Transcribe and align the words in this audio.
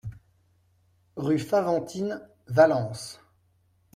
Rue 1.15 1.37
Faventines, 1.37 2.25
Valence 2.47 3.21